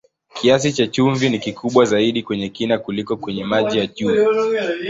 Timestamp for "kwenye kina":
2.23-2.77